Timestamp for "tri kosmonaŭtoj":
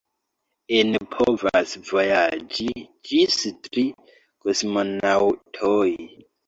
3.69-5.89